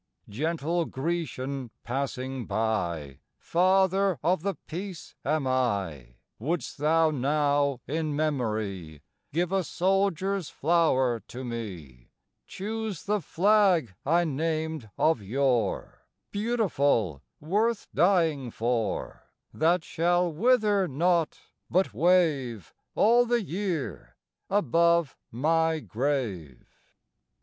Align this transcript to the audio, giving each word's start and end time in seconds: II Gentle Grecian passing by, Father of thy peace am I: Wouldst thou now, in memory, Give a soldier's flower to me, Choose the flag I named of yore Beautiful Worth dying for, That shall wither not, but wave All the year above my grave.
II 0.27 0.33
Gentle 0.33 0.85
Grecian 0.85 1.69
passing 1.83 2.47
by, 2.47 3.19
Father 3.37 4.17
of 4.23 4.41
thy 4.41 4.55
peace 4.65 5.13
am 5.23 5.45
I: 5.45 6.15
Wouldst 6.39 6.79
thou 6.79 7.11
now, 7.11 7.81
in 7.85 8.15
memory, 8.15 9.03
Give 9.31 9.51
a 9.51 9.63
soldier's 9.63 10.49
flower 10.49 11.19
to 11.27 11.43
me, 11.43 12.09
Choose 12.47 13.03
the 13.03 13.21
flag 13.21 13.93
I 14.03 14.23
named 14.25 14.89
of 14.97 15.21
yore 15.21 16.07
Beautiful 16.31 17.21
Worth 17.39 17.87
dying 17.93 18.49
for, 18.49 19.29
That 19.53 19.83
shall 19.83 20.33
wither 20.33 20.87
not, 20.87 21.37
but 21.69 21.93
wave 21.93 22.73
All 22.95 23.27
the 23.27 23.43
year 23.43 24.15
above 24.49 25.15
my 25.29 25.77
grave. 25.79 26.65